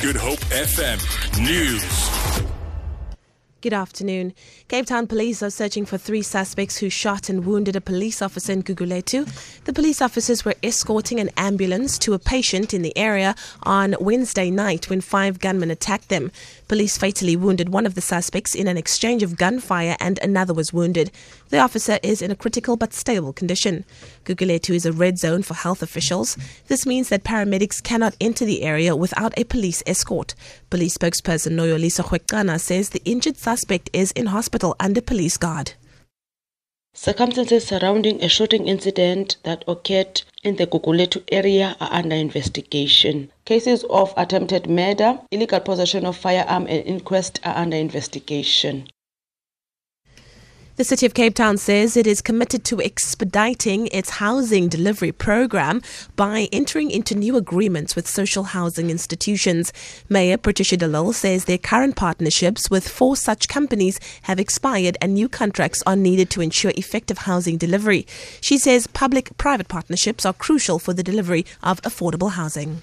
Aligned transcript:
Good 0.00 0.16
Hope 0.16 0.40
FM 0.50 0.98
News. 1.40 2.49
Good 3.62 3.74
afternoon. 3.74 4.32
Cape 4.68 4.86
Town 4.86 5.06
police 5.06 5.42
are 5.42 5.50
searching 5.50 5.84
for 5.84 5.98
three 5.98 6.22
suspects 6.22 6.78
who 6.78 6.88
shot 6.88 7.28
and 7.28 7.44
wounded 7.44 7.76
a 7.76 7.82
police 7.82 8.22
officer 8.22 8.54
in 8.54 8.62
Gugulethu. 8.62 9.26
The 9.64 9.74
police 9.74 10.00
officers 10.00 10.46
were 10.46 10.54
escorting 10.62 11.20
an 11.20 11.28
ambulance 11.36 11.98
to 11.98 12.14
a 12.14 12.18
patient 12.18 12.72
in 12.72 12.80
the 12.80 12.96
area 12.96 13.34
on 13.64 13.96
Wednesday 14.00 14.50
night 14.50 14.88
when 14.88 15.02
five 15.02 15.40
gunmen 15.40 15.70
attacked 15.70 16.08
them. 16.08 16.32
Police 16.68 16.96
fatally 16.96 17.36
wounded 17.36 17.68
one 17.68 17.84
of 17.84 17.94
the 17.94 18.00
suspects 18.00 18.54
in 18.54 18.66
an 18.66 18.78
exchange 18.78 19.22
of 19.22 19.36
gunfire 19.36 19.94
and 20.00 20.18
another 20.22 20.54
was 20.54 20.72
wounded. 20.72 21.10
The 21.50 21.58
officer 21.58 21.98
is 22.02 22.22
in 22.22 22.30
a 22.30 22.36
critical 22.36 22.78
but 22.78 22.94
stable 22.94 23.34
condition. 23.34 23.84
Gugulethu 24.24 24.74
is 24.74 24.86
a 24.86 24.92
red 24.92 25.18
zone 25.18 25.42
for 25.42 25.52
health 25.52 25.82
officials. 25.82 26.38
This 26.68 26.86
means 26.86 27.10
that 27.10 27.24
paramedics 27.24 27.82
cannot 27.82 28.16
enter 28.22 28.46
the 28.46 28.62
area 28.62 28.96
without 28.96 29.34
a 29.36 29.44
police 29.44 29.82
escort. 29.86 30.34
Police 30.70 30.96
spokesperson 30.96 31.52
Noloyiso 31.52 32.04
Rwexana 32.04 32.58
says 32.58 32.90
the 32.90 33.02
injured 33.04 33.36
suspect 33.50 33.90
is 33.92 34.12
in 34.12 34.26
hospital 34.26 34.76
under 34.78 35.00
police 35.00 35.36
guard. 35.36 35.72
Circumstances 36.94 37.66
surrounding 37.66 38.22
a 38.22 38.28
shooting 38.28 38.68
incident 38.68 39.38
that 39.42 39.64
occurred 39.66 40.22
in 40.44 40.54
the 40.54 40.66
Gugulethu 40.68 41.22
area 41.32 41.76
are 41.80 41.92
under 41.92 42.14
investigation. 42.14 43.32
Cases 43.44 43.84
of 43.90 44.14
attempted 44.16 44.70
murder, 44.70 45.18
illegal 45.32 45.58
possession 45.58 46.06
of 46.06 46.16
firearm 46.16 46.66
and 46.68 46.86
inquest 46.86 47.40
are 47.44 47.56
under 47.56 47.76
investigation. 47.76 48.86
The 50.80 50.84
City 50.84 51.04
of 51.04 51.12
Cape 51.12 51.34
Town 51.34 51.58
says 51.58 51.94
it 51.94 52.06
is 52.06 52.22
committed 52.22 52.64
to 52.64 52.80
expediting 52.80 53.88
its 53.88 54.08
housing 54.08 54.66
delivery 54.66 55.12
program 55.12 55.82
by 56.16 56.48
entering 56.52 56.90
into 56.90 57.14
new 57.14 57.36
agreements 57.36 57.94
with 57.94 58.08
social 58.08 58.44
housing 58.44 58.88
institutions. 58.88 59.74
Mayor 60.08 60.38
Patricia 60.38 60.78
de 60.78 60.88
Lille 60.88 61.12
says 61.12 61.44
their 61.44 61.58
current 61.58 61.96
partnerships 61.96 62.70
with 62.70 62.88
four 62.88 63.14
such 63.14 63.46
companies 63.46 64.00
have 64.22 64.40
expired 64.40 64.96
and 65.02 65.12
new 65.12 65.28
contracts 65.28 65.82
are 65.86 65.96
needed 65.96 66.30
to 66.30 66.40
ensure 66.40 66.72
effective 66.74 67.18
housing 67.18 67.58
delivery. 67.58 68.06
She 68.40 68.56
says 68.56 68.86
public 68.86 69.36
private 69.36 69.68
partnerships 69.68 70.24
are 70.24 70.32
crucial 70.32 70.78
for 70.78 70.94
the 70.94 71.02
delivery 71.02 71.44
of 71.62 71.82
affordable 71.82 72.30
housing. 72.30 72.80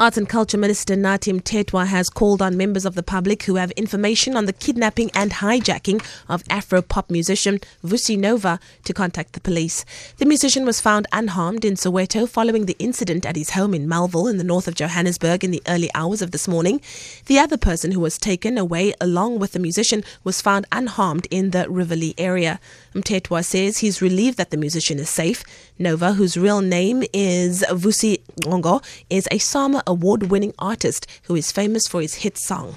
Arts 0.00 0.16
and 0.16 0.26
Culture 0.26 0.56
Minister 0.56 0.96
Nathi 0.96 1.30
Mthethwa 1.38 1.86
has 1.86 2.08
called 2.08 2.40
on 2.40 2.56
members 2.56 2.86
of 2.86 2.94
the 2.94 3.02
public 3.02 3.42
who 3.42 3.56
have 3.56 3.70
information 3.72 4.34
on 4.34 4.46
the 4.46 4.52
kidnapping 4.54 5.10
and 5.12 5.30
hijacking 5.30 6.02
of 6.26 6.42
Afro 6.48 6.80
pop 6.80 7.10
musician 7.10 7.58
Vusi 7.84 8.16
Nova 8.16 8.58
to 8.84 8.94
contact 8.94 9.34
the 9.34 9.42
police. 9.42 9.84
The 10.16 10.24
musician 10.24 10.64
was 10.64 10.80
found 10.80 11.06
unharmed 11.12 11.66
in 11.66 11.74
Soweto 11.74 12.26
following 12.26 12.64
the 12.64 12.76
incident 12.78 13.26
at 13.26 13.36
his 13.36 13.50
home 13.50 13.74
in 13.74 13.86
Melville 13.86 14.26
in 14.26 14.38
the 14.38 14.42
north 14.42 14.66
of 14.66 14.74
Johannesburg 14.74 15.44
in 15.44 15.50
the 15.50 15.62
early 15.68 15.90
hours 15.94 16.22
of 16.22 16.30
this 16.30 16.48
morning. 16.48 16.80
The 17.26 17.38
other 17.38 17.58
person 17.58 17.92
who 17.92 18.00
was 18.00 18.16
taken 18.16 18.56
away 18.56 18.94
along 19.02 19.38
with 19.38 19.52
the 19.52 19.58
musician 19.58 20.02
was 20.24 20.40
found 20.40 20.64
unharmed 20.72 21.28
in 21.30 21.50
the 21.50 21.68
Rivoli 21.68 22.14
area. 22.16 22.58
Mthethwa 22.94 23.44
says 23.44 23.78
he's 23.78 24.00
relieved 24.00 24.38
that 24.38 24.48
the 24.48 24.56
musician 24.56 24.98
is 24.98 25.10
safe. 25.10 25.44
Nova, 25.78 26.14
whose 26.14 26.38
real 26.38 26.62
name 26.62 27.04
is 27.12 27.62
Vusi 27.68 28.22
Ngongo, 28.46 28.82
is 29.10 29.28
a 29.30 29.36
Sama 29.36 29.82
award 29.90 30.30
winning 30.30 30.54
artist 30.58 31.06
who 31.24 31.34
is 31.34 31.50
famous 31.52 31.88
for 31.88 32.00
his 32.00 32.14
hit 32.22 32.38
song. 32.38 32.76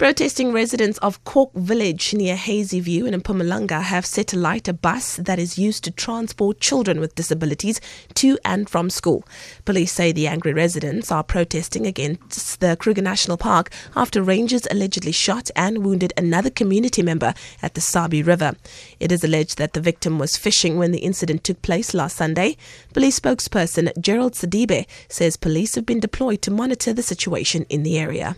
Protesting 0.00 0.50
residents 0.54 0.96
of 1.00 1.22
Cork 1.24 1.52
Village 1.52 2.14
near 2.14 2.34
Hazyview 2.34 3.06
in 3.06 3.20
Mpumalanga 3.20 3.82
have 3.82 4.06
set 4.06 4.32
alight 4.32 4.66
a 4.66 4.72
bus 4.72 5.16
that 5.16 5.38
is 5.38 5.58
used 5.58 5.84
to 5.84 5.90
transport 5.90 6.58
children 6.58 7.00
with 7.00 7.14
disabilities 7.14 7.82
to 8.14 8.38
and 8.42 8.70
from 8.70 8.88
school. 8.88 9.24
Police 9.66 9.92
say 9.92 10.10
the 10.10 10.26
angry 10.26 10.54
residents 10.54 11.12
are 11.12 11.22
protesting 11.22 11.86
against 11.86 12.60
the 12.60 12.78
Kruger 12.78 13.02
National 13.02 13.36
Park 13.36 13.68
after 13.94 14.22
rangers 14.22 14.66
allegedly 14.70 15.12
shot 15.12 15.50
and 15.54 15.84
wounded 15.84 16.14
another 16.16 16.48
community 16.48 17.02
member 17.02 17.34
at 17.60 17.74
the 17.74 17.82
Sabi 17.82 18.22
River. 18.22 18.54
It 19.00 19.12
is 19.12 19.22
alleged 19.22 19.58
that 19.58 19.74
the 19.74 19.82
victim 19.82 20.18
was 20.18 20.38
fishing 20.38 20.78
when 20.78 20.92
the 20.92 21.00
incident 21.00 21.44
took 21.44 21.60
place 21.60 21.92
last 21.92 22.16
Sunday. 22.16 22.56
Police 22.94 23.20
spokesperson 23.20 23.92
Gerald 24.00 24.32
Sidibe 24.32 24.86
says 25.10 25.36
police 25.36 25.74
have 25.74 25.84
been 25.84 26.00
deployed 26.00 26.40
to 26.40 26.50
monitor 26.50 26.94
the 26.94 27.02
situation 27.02 27.66
in 27.68 27.82
the 27.82 27.98
area. 27.98 28.34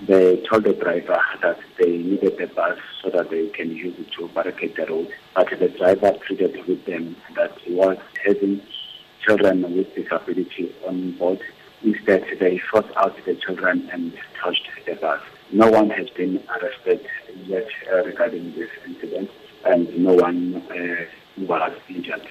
They 0.00 0.42
told 0.48 0.64
the 0.64 0.72
driver 0.72 1.20
that 1.42 1.60
they 1.78 1.98
needed 1.98 2.36
the 2.38 2.46
bus 2.46 2.78
so 3.02 3.10
that 3.10 3.30
they 3.30 3.48
can 3.50 3.70
use 3.70 3.94
it 3.98 4.10
to 4.12 4.28
barricade 4.28 4.74
the 4.76 4.86
road. 4.86 5.12
But 5.34 5.50
the 5.50 5.68
driver 5.68 6.12
pleaded 6.26 6.66
with 6.66 6.84
them 6.86 7.14
that 7.36 7.56
he 7.58 7.74
was 7.74 7.98
having 8.24 8.62
children 9.24 9.62
with 9.76 9.94
disability 9.94 10.74
on 10.86 11.12
board. 11.12 11.40
Instead, 11.84 12.24
they 12.40 12.58
forced 12.58 12.96
out 12.96 13.16
the 13.24 13.34
children 13.34 13.88
and 13.92 14.12
touched 14.40 14.68
the 14.86 14.94
bus. 14.94 15.20
No 15.52 15.70
one 15.70 15.90
has 15.90 16.08
been 16.10 16.42
arrested 16.48 17.06
yet 17.44 17.68
uh, 17.92 18.04
regarding 18.04 18.54
this 18.54 18.70
incident, 18.86 19.30
and 19.64 19.96
no 19.98 20.14
one 20.14 20.56
uh, 20.70 21.04
was 21.38 21.72
injured. 21.88 22.26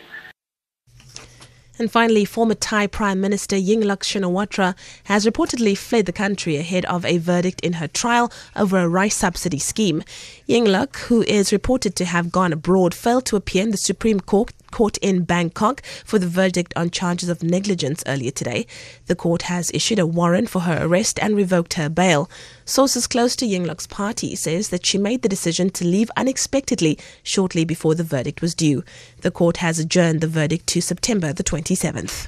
And 1.80 1.92
finally, 1.92 2.26
former 2.26 2.54
Thai 2.54 2.88
Prime 2.88 3.20
Minister 3.22 3.56
Yingluck 3.56 4.04
Shinawatra 4.04 4.76
has 5.06 5.26
reportedly 5.26 5.78
fled 5.78 6.06
the 6.06 6.12
country 6.12 6.58
ahead 6.58 6.86
of 6.86 7.06
a 7.06 7.18
verdict 7.18 7.62
in 7.62 7.74
her 7.74 7.88
trial 7.88 8.32
over 8.56 8.78
a 8.78 8.88
rice 8.88 9.16
subsidy 9.16 9.60
scheme. 9.60 10.04
Yingluck, 10.48 10.96
who 11.08 11.24
is 11.24 11.52
reported 11.52 11.96
to 11.96 12.06
have 12.06 12.32
gone 12.32 12.54
abroad, 12.54 12.94
failed 12.94 13.26
to 13.26 13.36
appear 13.36 13.64
in 13.64 13.72
the 13.72 13.78
Supreme 13.78 14.20
Court 14.20 14.54
court 14.72 14.98
in 14.98 15.24
Bangkok 15.24 15.82
for 16.06 16.18
the 16.18 16.28
verdict 16.28 16.74
on 16.76 16.90
charges 16.90 17.30
of 17.30 17.44
negligence 17.44 18.04
earlier 18.08 18.32
today. 18.32 18.66
The 19.08 19.16
court 19.16 19.44
has 19.44 19.72
issued 19.74 20.00
a 20.00 20.08
warrant 20.08 20.50
for 20.50 20.62
her 20.62 20.86
arrest 20.86 21.20
and 21.22 21.36
revoked 21.36 21.76
her 21.76 21.90
bail. 21.90 22.30
Sources 22.66 23.08
close 23.08 23.36
to 23.38 23.46
Yingluck's 23.46 23.88
party 23.88 24.36
says 24.36 24.70
that 24.70 24.86
she 24.86 24.98
made 24.98 25.22
the 25.22 25.30
decision 25.30 25.70
to 25.72 25.86
leave 25.86 26.12
unexpectedly 26.16 26.98
shortly 27.24 27.66
before 27.66 27.96
the 27.96 28.04
verdict 28.04 28.42
was 28.42 28.56
due. 28.56 28.84
The 29.22 29.32
court 29.32 29.58
has 29.58 29.80
adjourned 29.80 30.22
the 30.22 30.28
verdict 30.28 30.68
to 30.68 30.82
September 30.82 31.34
the 31.34 31.44
27th. 31.44 32.28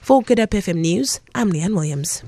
For 0.00 0.22
Good 0.22 0.38
Hope 0.38 0.50
FM 0.50 0.76
News, 0.76 1.20
I'm 1.34 1.52
Leanne 1.52 1.74
Williams. 1.74 2.22